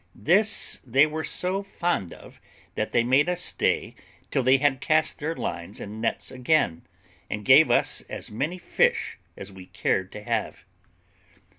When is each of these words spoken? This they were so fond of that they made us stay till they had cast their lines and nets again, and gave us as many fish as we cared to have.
This 0.15 0.81
they 0.83 1.05
were 1.05 1.23
so 1.23 1.61
fond 1.61 2.11
of 2.11 2.41
that 2.73 2.91
they 2.91 3.03
made 3.03 3.29
us 3.29 3.39
stay 3.39 3.93
till 4.31 4.41
they 4.41 4.57
had 4.57 4.81
cast 4.81 5.19
their 5.19 5.35
lines 5.35 5.79
and 5.79 6.01
nets 6.01 6.31
again, 6.31 6.87
and 7.29 7.45
gave 7.45 7.69
us 7.69 8.01
as 8.09 8.31
many 8.31 8.57
fish 8.57 9.19
as 9.37 9.51
we 9.51 9.67
cared 9.67 10.11
to 10.13 10.23
have. 10.23 10.65